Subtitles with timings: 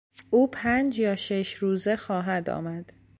[0.29, 2.93] او پنج یا شش روزه خواهد آمد.